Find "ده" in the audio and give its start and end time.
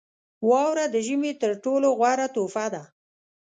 2.73-2.83